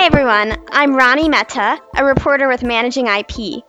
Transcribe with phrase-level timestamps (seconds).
[0.00, 3.62] Hi everyone, I'm Rani Mehta, a reporter with Managing IP.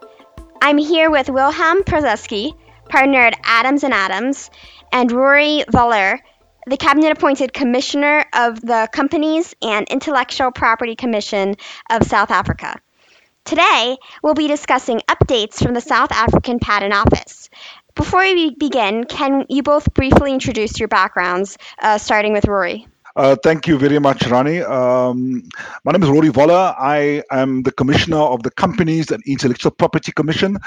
[0.62, 2.54] I'm here with Wilhelm Prozesky,
[2.88, 4.50] partner at Adams and Adams,
[4.94, 6.20] and Rory Voller,
[6.68, 11.56] the cabinet appointed commissioner of the Companies and Intellectual Property Commission
[11.90, 12.80] of South Africa.
[13.44, 17.50] Today, we'll be discussing updates from the South African Patent Office.
[17.94, 22.88] Before we begin, can you both briefly introduce your backgrounds, uh, starting with Rory?
[23.16, 24.62] Uh, thank you very much, Rani.
[24.62, 25.44] Um,
[25.84, 26.74] my name is Rory Voller.
[26.80, 30.58] I am the Commissioner of the Companies and Intellectual Property Commission.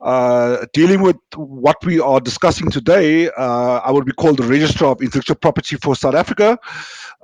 [0.00, 4.92] Uh, dealing with what we are discussing today, uh, I would be called the Registrar
[4.92, 6.58] of Intellectual Property for South Africa.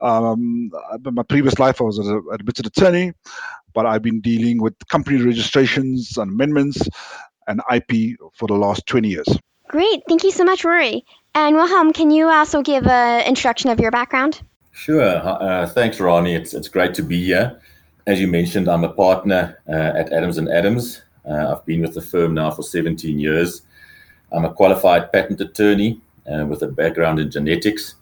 [0.02, 0.70] Um,
[1.06, 3.14] in my previous life, I was an admitted attorney,
[3.72, 6.86] but I've been dealing with company registrations and amendments
[7.46, 9.28] and IP for the last 20 years.
[9.68, 10.02] Great.
[10.08, 11.04] Thank you so much, Rory.
[11.34, 14.40] And Wilhelm, can you also give an introduction of your background?
[14.78, 15.16] Sure.
[15.26, 16.36] Uh, thanks, Rani.
[16.36, 17.60] It's, it's great to be here.
[18.06, 21.02] As you mentioned, I'm a partner uh, at Adams and Adams.
[21.28, 23.62] Uh, I've been with the firm now for 17 years.
[24.30, 26.00] I'm a qualified patent attorney
[26.32, 27.96] uh, with a background in genetics,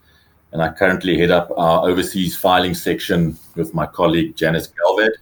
[0.53, 5.13] and I currently head up our overseas filing section with my colleague Janice Galvad.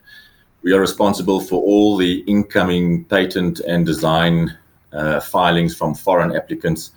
[0.62, 4.58] We are responsible for all the incoming patent and design
[4.92, 6.91] uh, filings from foreign applicants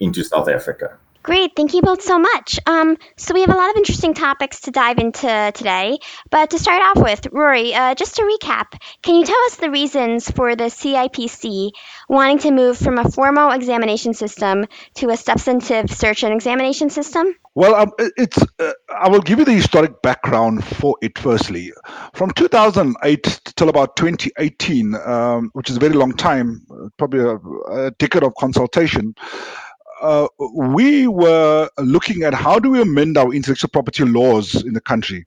[0.00, 0.96] into South Africa.
[1.28, 2.58] Great, thank you both so much.
[2.64, 5.98] Um, so we have a lot of interesting topics to dive into today.
[6.30, 9.70] But to start off with, Rory, uh, just to recap, can you tell us the
[9.70, 11.72] reasons for the CIPC
[12.08, 17.34] wanting to move from a formal examination system to a substantive search and examination system?
[17.54, 18.38] Well, um, it's.
[18.58, 21.18] Uh, I will give you the historic background for it.
[21.18, 21.72] Firstly,
[22.14, 26.64] from 2008 till about 2018, um, which is a very long time,
[26.96, 27.36] probably a,
[27.86, 29.14] a decade of consultation
[30.00, 34.80] uh, we were looking at how do we amend our intellectual property laws in the
[34.80, 35.24] country.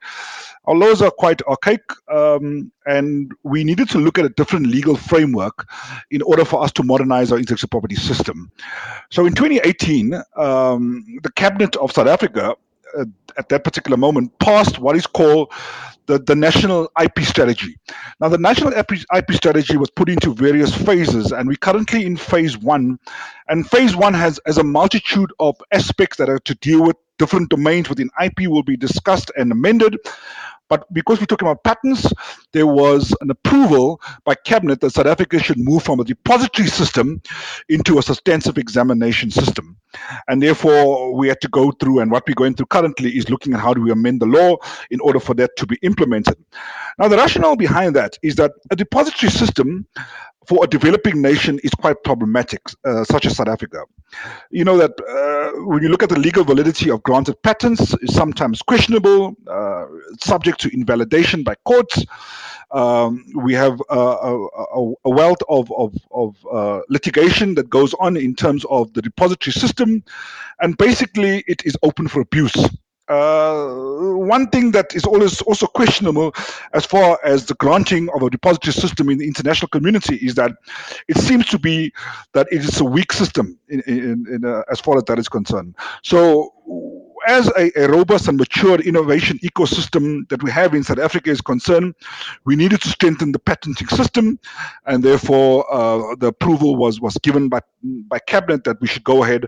[0.65, 4.95] Our laws are quite archaic, um, and we needed to look at a different legal
[4.95, 5.67] framework
[6.11, 8.51] in order for us to modernize our intellectual property system.
[9.09, 12.55] So in 2018, um, the Cabinet of South Africa
[12.97, 13.05] uh,
[13.37, 15.51] at that particular moment passed what is called
[16.07, 17.77] the, the national IP strategy.
[18.19, 18.91] Now, the national IP,
[19.33, 22.99] strategy was put into various phases, and we're currently in phase one.
[23.47, 27.49] And phase one has, has a multitude of aspects that are to deal with different
[27.49, 29.97] domains within IP will be discussed and amended.
[30.69, 32.11] But because we're talking about patents,
[32.53, 37.21] there was an approval by cabinet that South Africa should move from a depository system
[37.67, 39.77] into a substantive examination system.
[40.27, 43.53] And therefore, we had to go through, and what we're going through currently is looking
[43.53, 44.57] at how do we amend the law
[44.89, 46.37] in order for that to be implemented.
[46.97, 49.87] Now, the rationale behind that is that a depository system
[50.47, 53.83] for a developing nation is quite problematic, uh, such as South Africa.
[54.49, 58.13] You know that uh, when you look at the legal validity of granted patents, is
[58.13, 59.85] sometimes questionable, uh,
[60.19, 62.03] subject to invalidation by courts.
[62.71, 68.15] Um, we have a, a, a, wealth of, of, of uh, litigation that goes on
[68.15, 70.03] in terms of the depository system,
[70.61, 72.55] and basically it is open for abuse.
[73.11, 76.33] Uh, one thing that is always also questionable
[76.73, 80.51] as far as the granting of a depository system in the international community is that
[81.09, 81.91] it seems to be
[82.31, 85.27] that it is a weak system in, in, in uh, as far as that is
[85.27, 85.75] concerned.
[86.03, 86.53] So
[87.27, 91.41] as a, a, robust and mature innovation ecosystem that we have in South Africa is
[91.41, 91.95] concerned,
[92.45, 94.39] we needed to strengthen the patenting system,
[94.85, 99.23] and therefore uh, the approval was was given by by cabinet that we should go
[99.23, 99.45] ahead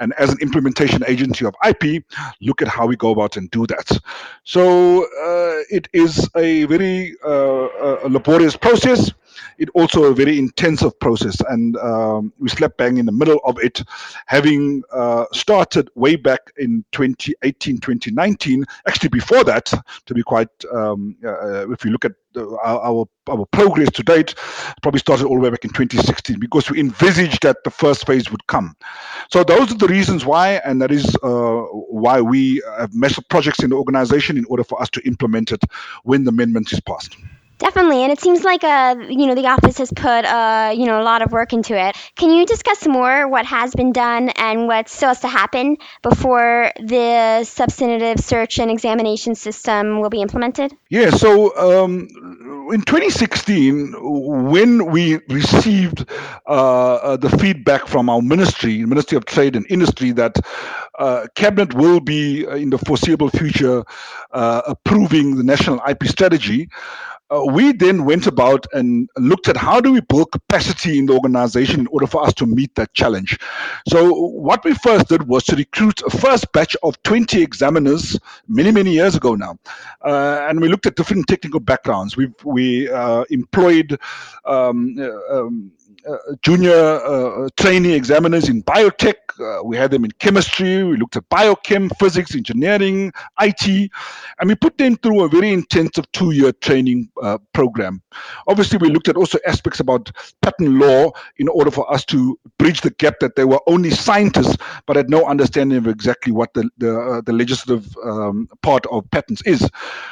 [0.00, 2.04] and, as an implementation agency of IP,
[2.40, 4.00] look at how we go about and do that.
[4.44, 7.68] So uh, it is a very uh,
[8.04, 9.12] a laborious process
[9.58, 13.58] it also a very intensive process, and um, we slept bang in the middle of
[13.58, 13.82] it,
[14.26, 18.64] having uh, started way back in 2018, 2019.
[18.86, 19.72] Actually, before that,
[20.06, 24.34] to be quite, um, uh, if you look at our, our, progress to date,
[24.82, 28.30] probably started all the way back in 2016 because we envisaged that the first phase
[28.30, 28.76] would come.
[29.30, 33.62] So those are the reasons why, and that is uh, why we have measured projects
[33.62, 35.62] in the organization in order for us to implement it
[36.04, 37.16] when the amendment is passed.
[37.58, 41.00] Definitely, and it seems like uh, you know the office has put uh, you know
[41.00, 41.96] a lot of work into it.
[42.14, 46.70] Can you discuss more what has been done and what still has to happen before
[46.78, 50.72] the substantive search and examination system will be implemented?
[50.88, 52.08] Yeah, so um,
[52.72, 56.08] in 2016, when we received
[56.46, 60.36] uh, uh, the feedback from our ministry, Ministry of Trade and Industry, that
[60.98, 63.82] uh, cabinet will be uh, in the foreseeable future
[64.30, 66.68] approving the national IP strategy
[67.30, 71.12] uh, we then went about and looked at how do we build capacity in the
[71.12, 73.38] organization in order for us to meet that challenge.
[73.88, 78.70] So what we first did was to recruit a first batch of 20 examiners many,
[78.70, 79.58] many years ago now.
[80.02, 82.16] Uh, and we looked at different technical backgrounds.
[82.16, 83.98] We've, we uh, employed
[84.44, 85.72] um, uh, um,
[86.42, 89.14] junior uh, trainee examiners in biotech.
[89.40, 90.82] Uh, we had them in chemistry.
[90.84, 93.90] We looked at biochem, physics, engineering, IT,
[94.40, 98.02] and we put them through a very intensive two-year training uh, program.
[98.48, 100.10] Obviously, we looked at also aspects about
[100.42, 104.56] patent law in order for us to bridge the gap that they were only scientists
[104.86, 109.08] but had no understanding of exactly what the the, uh, the legislative um, part of
[109.10, 109.68] patents is.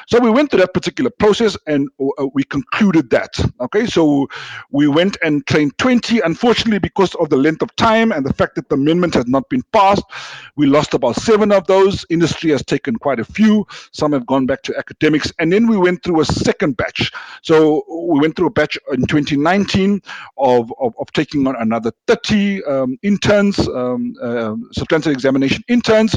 [0.09, 3.35] So we went through that particular process and uh, we concluded that.
[3.61, 4.29] Okay, so
[4.71, 6.19] we went and trained 20.
[6.25, 9.49] Unfortunately, because of the length of time and the fact that the amendment has not
[9.49, 10.03] been passed,
[10.57, 12.05] we lost about seven of those.
[12.11, 13.65] Industry has taken quite a few.
[13.93, 15.33] Some have gone back to academics.
[15.39, 17.13] And then we went through a second batch.
[17.43, 20.03] So we went through a batch in 2019
[20.39, 26.17] of, of, of taking on another 30 um, interns, um, uh, substantive examination interns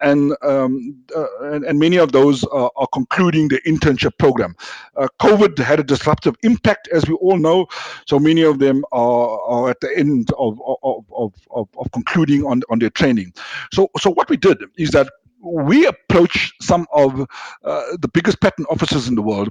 [0.00, 4.56] and um, uh, and, and, many of those are, are concluding the internship program.
[4.96, 7.66] Uh, COVID had a disruptive impact, as we all know,
[8.06, 12.44] so many of them are, are at the end of of, of, of, of concluding
[12.44, 13.32] on, on their training.
[13.72, 15.10] So so what we did is that
[15.42, 17.26] we approach some of uh,
[17.98, 19.48] the biggest patent offices in the world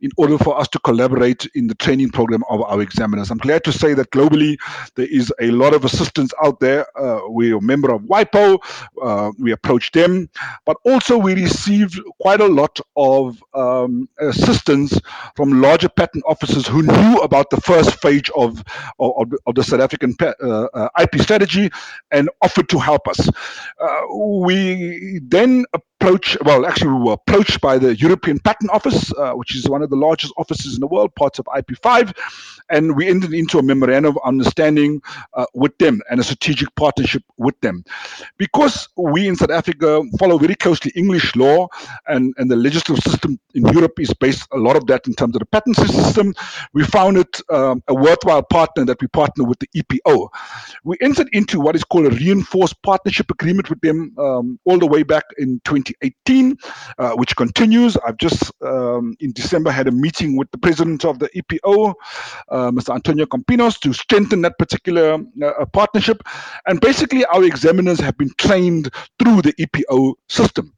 [0.00, 3.30] in order for us to collaborate in the training program of our examiners.
[3.30, 4.56] I'm glad to say that globally
[4.94, 6.86] there is a lot of assistance out there.
[6.98, 8.58] Uh, we're a member of WIPO,
[9.02, 10.28] uh, we approach them,
[10.64, 15.00] but also we received quite a lot of um, assistance
[15.36, 18.62] from larger patent offices who knew about the first phase of,
[18.98, 20.32] of, of the South African uh,
[20.74, 21.70] uh, IP strategy
[22.10, 23.28] and offered to help us.
[23.80, 25.64] Uh, we then
[26.04, 29.80] approached, well, actually, we were approached by the European Patent Office, uh, which is one
[29.80, 32.14] of the largest offices in the world, parts of IP5,
[32.68, 35.00] and we entered into a memorandum of understanding
[35.32, 37.84] uh, with them and a strategic partnership with them.
[38.36, 41.68] Because we in South Africa follow very closely English law
[42.06, 45.34] and, and the legislative system in Europe is based a lot of that in terms
[45.36, 46.34] of the patent system,
[46.74, 50.28] we found it um, a worthwhile partner that we partner with the EPO.
[50.84, 54.86] We entered into what is called a reinforced partnership agreement with them um, all the
[54.86, 55.60] way back in
[56.02, 56.56] 2018,
[56.98, 57.96] uh, which continues.
[57.98, 61.94] I've just um, in December had a meeting with the president of the EPO,
[62.48, 62.94] uh, Mr.
[62.94, 66.22] Antonio Campinos, to strengthen that particular uh, partnership.
[66.66, 70.72] And basically, our examiners have been trained through the EPO system.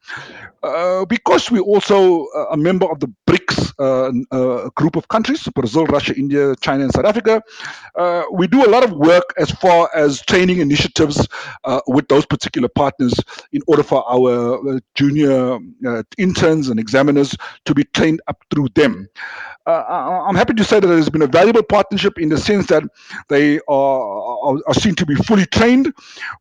[0.67, 5.87] Uh, because we're also a member of the BRICS uh, uh, group of countries Brazil,
[5.87, 7.41] Russia, India, China, and South Africa
[7.95, 11.29] uh, we do a lot of work as far as training initiatives
[11.65, 13.15] uh, with those particular partners
[13.53, 15.59] in order for our junior
[16.19, 19.09] interns and examiners to be trained up through them.
[19.67, 22.85] I'm happy to say that there's been a valuable partnership in the sense that
[23.29, 25.93] they are, are seen to be fully trained.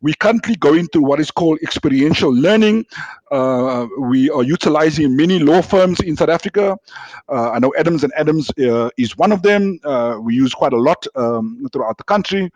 [0.02, 2.86] We currently go into what is called experiential learning.
[3.36, 6.78] Uh, we are utilizing many law firms in South Africa.
[7.28, 9.78] Uh, I know Adams and Adams uh, is one of them.
[9.84, 12.52] Uh, we use quite a lot um, throughout the country,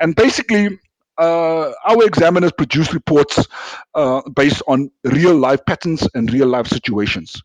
[0.00, 0.78] and basically.
[1.18, 3.46] Uh, our examiners produce reports
[3.94, 7.42] uh, based on real life patterns and real life situations.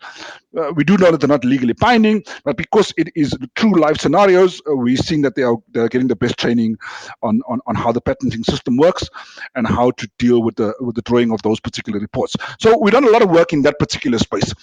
[0.76, 4.62] we do know that they're not legally binding, but because it is true life scenarios,
[4.66, 6.78] we're seeing that they are they're getting the best training
[7.22, 9.10] on, on, on how the patenting system works
[9.56, 12.36] and how to deal with the with the drawing of those particular reports.
[12.60, 14.54] So we've done a lot of work in that particular space.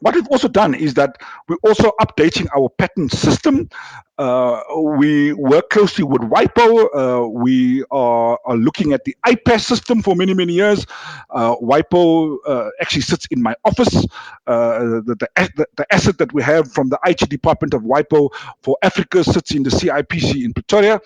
[0.00, 1.16] What we've also done is that
[1.48, 3.70] we're also updating our patent system
[4.18, 6.88] uh, we work closely with WIPO.
[6.94, 10.86] Uh, we are, are, looking at the IPAS system for many, many years.
[11.30, 14.06] Uh, WIPO uh, actually sits in my office.
[14.46, 18.30] Uh, the, the, the, asset that we have from the IT department of WIPO
[18.62, 21.00] for Africa sits in the CIPC in Pretoria.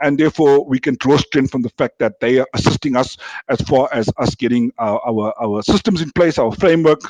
[0.00, 3.16] And therefore, we can draw strength from the fact that they are assisting us
[3.48, 7.00] as far as us getting our, our, our systems in place, our framework,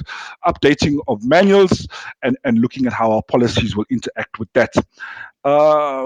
[0.47, 1.89] updating of manuals,
[2.23, 4.75] and, and looking at how our policies will interact with that.
[5.47, 6.03] Uh,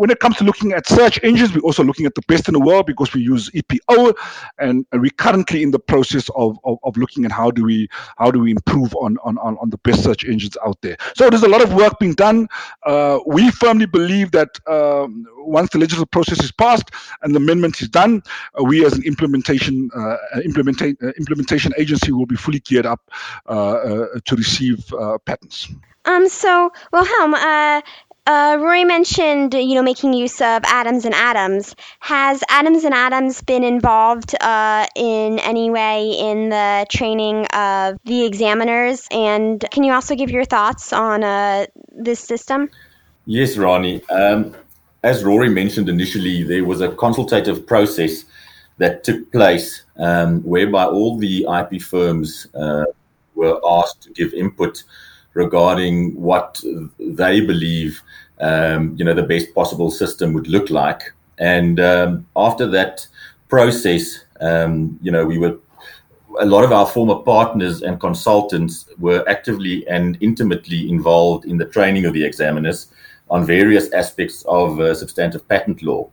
[0.00, 2.54] when it comes to looking at search engines, we're also looking at the best in
[2.54, 4.16] the world because we use EPO,
[4.58, 8.32] and, we're currently in the process of, of, of, looking at how do we how
[8.32, 10.96] do we improve on, on, on the best search engines out there.
[11.14, 12.48] So there's a lot of work being done.
[12.84, 16.90] Uh, we firmly believe that um, once the legislative process is passed
[17.22, 18.22] and the amendment is done,
[18.58, 23.08] uh, we as an implementation uh, implementa- implementation agency will be fully geared up
[23.46, 24.92] uh, to receive
[25.24, 25.68] patents.
[26.06, 26.28] Um.
[26.28, 27.82] So, Wilhelm, uh,
[28.60, 31.74] Rory mentioned, you know, making use of Adams and Adams.
[32.00, 38.24] Has Adams and Adams been involved uh, in any way in the training of the
[38.24, 39.08] examiners?
[39.10, 42.68] And can you also give your thoughts on uh, this system?
[43.26, 44.02] Yes, Rani.
[44.10, 44.54] Um,
[45.02, 48.24] as Rory mentioned initially, there was a consultative process
[48.78, 52.84] that took place um, whereby all the IP firms uh,
[53.34, 54.82] were asked to give input
[55.34, 56.60] regarding what
[56.98, 58.02] they believe
[58.40, 61.12] um, you know the best possible system would look like.
[61.38, 63.06] And um, after that
[63.48, 65.58] process, um, you know, we were
[66.38, 71.64] a lot of our former partners and consultants were actively and intimately involved in the
[71.64, 72.88] training of the examiners
[73.28, 76.08] on various aspects of uh, substantive patent law.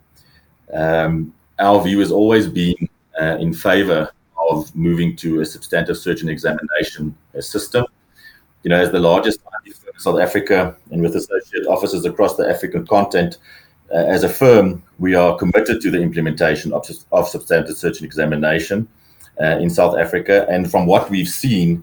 [0.73, 4.09] Um, our view has always been uh, in favor
[4.49, 7.85] of moving to a substantive search and examination system.
[8.67, 12.49] You know, as the largest firm in South Africa and with associate offices across the
[12.49, 13.37] African continent,
[13.93, 18.05] uh, as a firm, we are committed to the implementation of, of substantive search and
[18.05, 18.85] examination
[19.39, 20.45] uh, in South Africa.
[20.49, 21.81] And from what we've seen,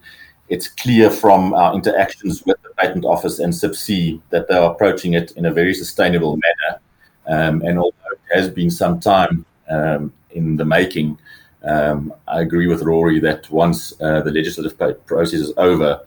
[0.51, 5.15] it's clear from our interactions with the Patent Office and CIPC that they are approaching
[5.15, 6.81] it in a very sustainable manner.
[7.27, 11.19] Um, and although it has been some time um, in the making,
[11.63, 14.77] um, I agree with Rory that once uh, the legislative
[15.07, 16.03] process is over,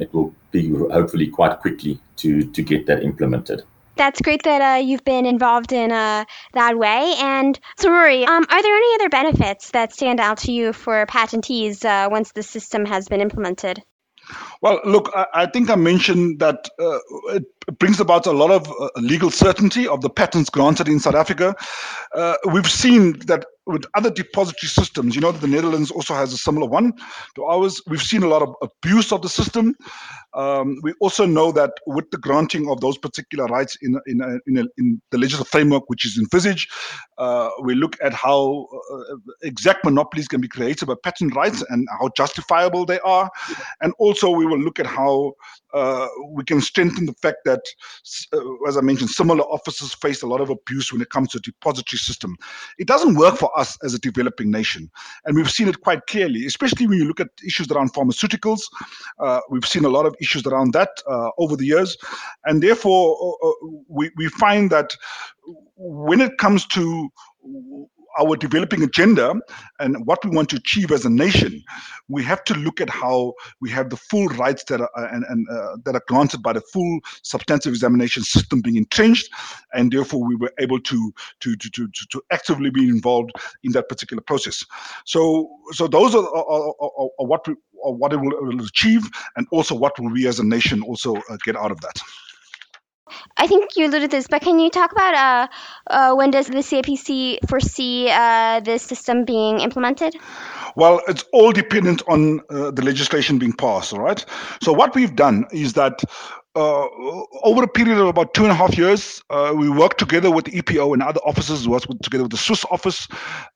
[0.00, 3.62] it will be hopefully quite quickly to, to get that implemented
[3.96, 7.14] that's great that uh, you've been involved in uh, that way.
[7.18, 11.06] And so, Rory, um, are there any other benefits that stand out to you for
[11.06, 13.82] patentees uh, once the system has been implemented?
[14.62, 16.98] Well, look, I, I think I mentioned that uh,
[17.34, 17.44] it
[17.78, 21.54] brings about a lot of uh, legal certainty of the patents granted in South Africa.
[22.14, 26.36] Uh, we've seen that with other depository systems, you know, the Netherlands also has a
[26.36, 26.92] similar one
[27.34, 27.80] to ours.
[27.86, 29.74] We've seen a lot of abuse of the system.
[30.34, 34.38] Um, we also know that with the granting of those particular rights in in, a,
[34.46, 36.70] in, a, in the legislative framework which is envisaged,
[37.18, 41.88] uh, we look at how uh, exact monopolies can be created by patent rights and
[41.98, 43.30] how justifiable they are,
[43.80, 45.32] and also we will look at how
[45.74, 47.60] uh, we can strengthen the fact that,
[48.32, 51.38] uh, as I mentioned, similar offices face a lot of abuse when it comes to
[51.38, 52.36] the depository system.
[52.78, 54.90] It doesn't work for us as a developing nation,
[55.24, 58.60] and we've seen it quite clearly, especially when you look at issues around pharmaceuticals.
[59.18, 61.96] Uh, we've seen a lot of issues around that uh, over the years,
[62.44, 63.50] and therefore uh,
[63.88, 64.94] we we find that
[65.76, 67.10] when it comes to
[68.18, 69.34] our developing agenda
[69.80, 71.62] and what we want to achieve as a nation,
[72.08, 75.46] we have to look at how we have the full rights that are and, and
[75.50, 79.28] uh, that are granted by the full substantive examination system being entrenched,
[79.72, 83.88] and therefore we were able to to to to, to actively be involved in that
[83.88, 84.64] particular process.
[85.04, 89.02] So so those are, are, are, are what we, what it will achieve,
[89.36, 92.00] and also what will we as a nation also uh, get out of that.
[93.36, 95.48] I think you alluded to this, but can you talk about uh,
[95.88, 100.16] uh, when does the CIPC foresee uh, this system being implemented?
[100.76, 104.24] Well, it's all dependent on uh, the legislation being passed, all right?
[104.62, 106.02] So, what we've done is that
[106.56, 106.86] uh,
[107.42, 110.44] over a period of about two and a half years, uh, we worked together with
[110.44, 113.08] the EPO and other offices, worked together with the Swiss office,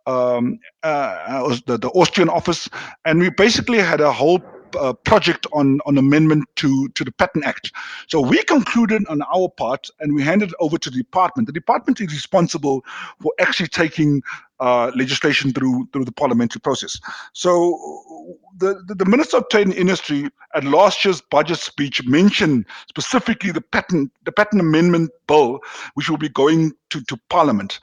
[0.07, 2.69] um, the, the Austrian office,
[3.05, 4.41] and we basically had a whole
[4.77, 7.73] uh, project on on amendment to to the Patent Act.
[8.07, 11.47] So we concluded on our part, and we handed it over to the department.
[11.47, 12.85] The department is responsible
[13.21, 14.23] for actually taking
[14.61, 16.99] uh, legislation through through the parliamentary process.
[17.33, 17.79] So
[18.59, 23.53] the, the, the Minister of Trade and Industry at last year's budget speech mentioned specifically
[23.53, 25.61] the patent the patent amendment bill,
[25.95, 27.81] which will be going to, to Parliament.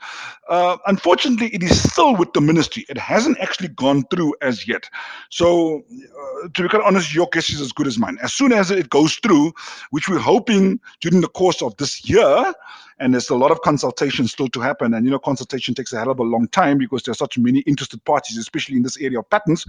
[0.48, 2.84] Uh, unfortunately, it is still with the ministry.
[2.88, 4.88] It hasn't actually gone through as yet.
[5.30, 8.18] So, uh, to be quite honest, your guess is as good as mine.
[8.22, 9.52] As soon as it goes through,
[9.90, 12.52] which we're hoping during the course of this year,
[12.98, 14.94] and there's a lot of consultation still to happen.
[14.94, 17.36] And you know, consultation takes a hell of a long time because there are such
[17.38, 19.66] many interested parties, especially in this area of patents.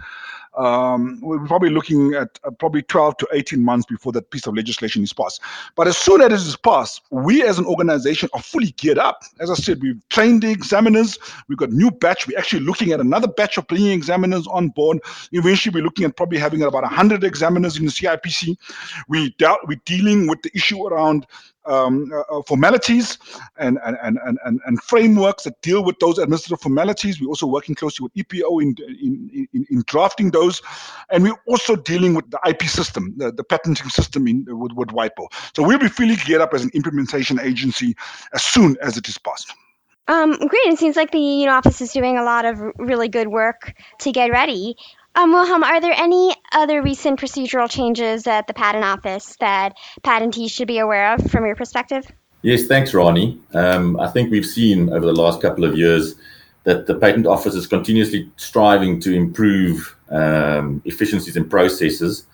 [0.57, 4.55] Um, we're probably looking at uh, probably 12 to 18 months before that piece of
[4.55, 5.41] legislation is passed.
[5.75, 9.22] But as soon as it is passed, we as an organization are fully geared up.
[9.39, 11.19] As I said, we've trained the examiners.
[11.48, 12.27] We've got new batch.
[12.27, 15.00] We're actually looking at another batch of bringing examiners on board.
[15.31, 18.55] Eventually, we're looking at probably having about 100 examiners in the CIPC.
[19.10, 21.27] We we're dealing with the issue around
[21.68, 23.18] um, uh, uh, formalities
[23.58, 27.22] and, and, and, and, and frameworks that deal with those administrative formalities.
[27.22, 30.62] We're also working closely with EPO in, in, in, in drafting those.
[31.10, 34.90] And we're also dealing with the IP system, the, the patenting system in, with, with
[34.90, 35.28] WIPO.
[35.56, 37.96] So we'll be fully geared up as an implementation agency
[38.34, 39.54] as soon as it is passed.
[40.10, 40.68] Um, great.
[40.68, 43.74] It seems like the you know, office is doing a lot of really good work
[44.00, 44.78] to get ready.
[45.18, 50.52] Um, Wilhelm, are there any other recent procedural changes at the Patent Office that patentees
[50.52, 52.06] should be aware of from your perspective?
[52.44, 53.42] Yes, thanks, Rani.
[53.56, 56.14] Um, I think we've seen over the last couple of years
[56.66, 62.28] that the Patent Office is continuously striving to improve um, efficiencies and processes.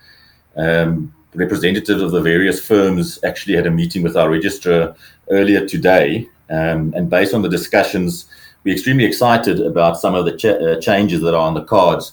[0.58, 4.94] Um, representatives of the various firms actually had a meeting with our registrar
[5.30, 6.28] earlier today.
[6.50, 8.25] Um, and based on the discussions,
[8.66, 12.12] we're extremely excited about some of the ch- uh, changes that are on the cards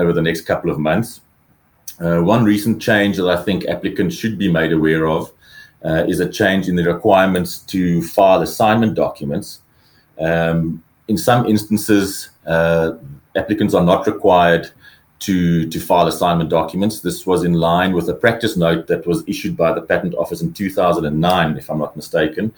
[0.00, 1.20] over the next couple of months.
[2.00, 5.30] Uh, one recent change that I think applicants should be made aware of
[5.84, 9.60] uh, is a change in the requirements to file assignment documents.
[10.18, 12.92] Um, in some instances, uh,
[13.36, 14.70] applicants are not required
[15.20, 17.00] to, to file assignment documents.
[17.00, 20.40] This was in line with a practice note that was issued by the Patent Office
[20.40, 22.52] in 2009, if I'm not mistaken,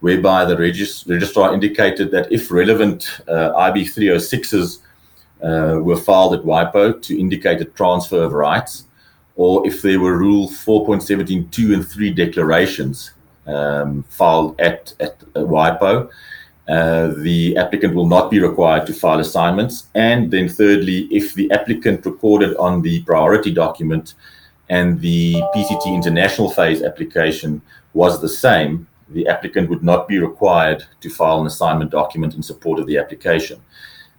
[0.00, 4.82] whereby the regis- registrar indicated that if relevant uh, IB 306s uh,
[5.42, 8.84] were filed at WIPO to indicate a transfer of rights,
[9.36, 13.12] or if there were Rule 4.17.2 and 3 declarations
[13.46, 16.10] um, filed at, at WIPO,
[16.68, 19.88] uh, the applicant will not be required to file assignments.
[19.94, 24.14] And then, thirdly, if the applicant recorded on the priority document
[24.68, 27.60] and the PCT international phase application
[27.94, 32.42] was the same, the applicant would not be required to file an assignment document in
[32.42, 33.60] support of the application.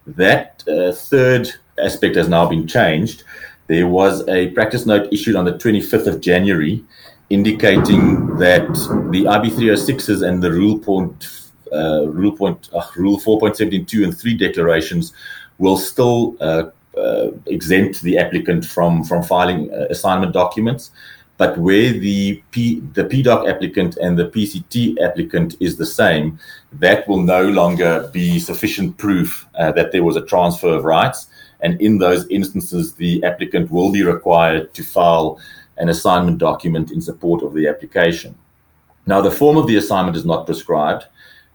[0.05, 3.23] That uh, third aspect has now been changed.
[3.67, 6.83] There was a practice note issued on the 25th of January
[7.29, 8.67] indicating that
[9.11, 15.13] the IB306s and the rule point, uh, rule point, uh, rule 4.72 and 3 declarations
[15.57, 16.65] will still uh,
[16.97, 20.91] uh, exempt the applicant from, from filing uh, assignment documents.
[21.37, 26.39] But where the P, the PDoc applicant and the PCT applicant is the same,
[26.73, 31.27] that will no longer be sufficient proof uh, that there was a transfer of rights.
[31.61, 35.39] And in those instances, the applicant will be required to file
[35.77, 38.35] an assignment document in support of the application.
[39.05, 41.05] Now, the form of the assignment is not prescribed,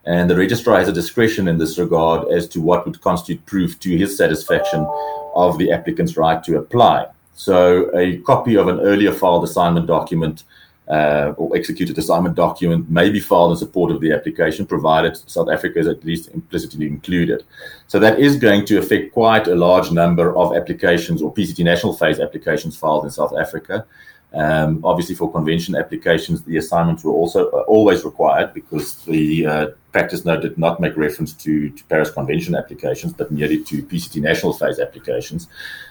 [0.04, 3.78] and the registrar has a discretion in this regard as to what would constitute proof
[3.80, 4.86] to his satisfaction
[5.34, 7.06] of the applicant's right to apply.
[7.38, 10.42] So a copy of an earlier filed assignment document
[10.88, 15.48] uh, or executed assignment document may be filed in support of the application, provided South
[15.48, 17.44] Africa is at least implicitly included.
[17.86, 21.92] So that is going to affect quite a large number of applications or PCT national
[21.92, 23.86] phase applications filed in South Africa.
[24.34, 29.66] Um, obviously, for convention applications, the assignments were also uh, always required because the uh,
[29.92, 34.20] practice note did not make reference to, to, Paris Convention applications, but merely to PCT
[34.20, 35.48] national phase applications.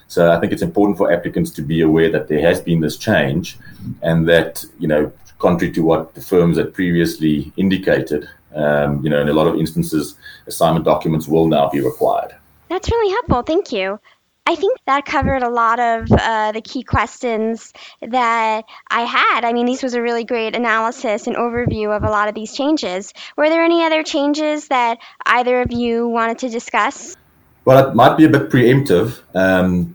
[0.08, 2.98] So I think it's important for applicants to be aware that there has been this
[2.98, 3.58] change,
[4.04, 9.20] and that you know, contrary to what the firms had previously indicated, um, you know,
[9.20, 12.36] in a lot of instances, assignment documents will now be required.
[12.70, 13.42] That's really helpful.
[13.42, 14.00] Thank you.
[14.48, 19.44] I think that covered a lot of uh, the key questions that I had.
[19.44, 22.54] I mean, this was a really great analysis and overview of a lot of these
[22.54, 23.14] changes.
[23.36, 27.18] Were there any other changes that either of you wanted to discuss?
[27.66, 29.94] Well, it might be a bit preemptive um,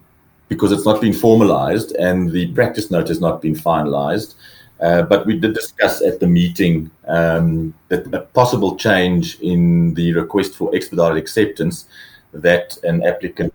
[0.51, 4.35] because it's not been formalized and the practice note has not been finalized.
[4.83, 10.13] Uh, but we did discuss at the meeting um, that a possible change in the
[10.13, 11.87] request for expedited acceptance
[12.35, 13.55] that an applicant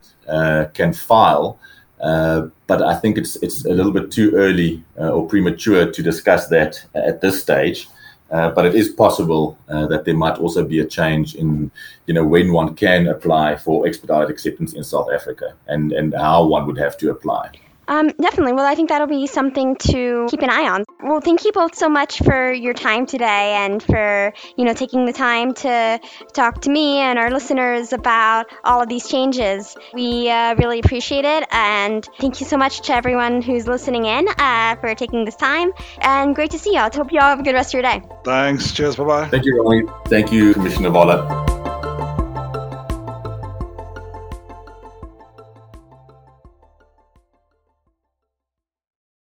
[0.73, 1.59] can file.
[2.01, 6.03] Uh, but I think it's it's a little bit too early uh, or premature to
[6.03, 7.87] discuss that at this stage.
[8.29, 11.71] Uh, but it is possible uh, that there might also be a change in,
[12.07, 16.45] you know, when one can apply for expedited acceptance in South Africa and, and how
[16.45, 17.49] one would have to apply.
[17.87, 18.51] Um, definitely.
[18.51, 20.83] Well, I think that'll be something to keep an eye on.
[21.01, 25.05] Well, thank you both so much for your time today and for, you know, taking
[25.05, 25.99] the time to
[26.33, 29.77] talk to me and our listeners about all of these changes.
[29.93, 31.47] We uh, really appreciate it.
[31.51, 35.71] And thank you so much to everyone who's listening in uh, for taking this time.
[35.99, 36.89] And great to see y'all.
[36.91, 38.01] I hope you all have a good rest of your day.
[38.23, 38.71] Thanks.
[38.71, 38.95] Cheers.
[38.95, 39.29] Bye bye.
[39.29, 39.87] Thank you, Rani.
[40.07, 41.56] Thank you, Commissioner Voller.